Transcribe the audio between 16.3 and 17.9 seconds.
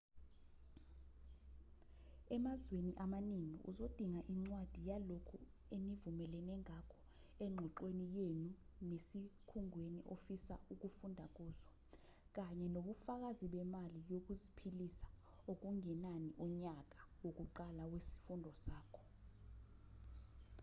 unyaka wokuqala